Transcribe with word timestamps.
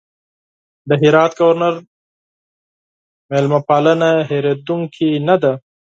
د 0.89 0.91
هرات 1.01 1.31
د 1.35 1.37
ګورنر 1.39 1.75
مېلمه 3.29 3.59
پالنه 3.67 4.09
هېرېدونکې 4.29 5.09
نه 5.27 5.35
ده. 5.41 5.53